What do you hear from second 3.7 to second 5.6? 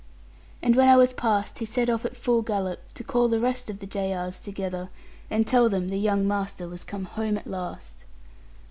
the J.R.'s together, and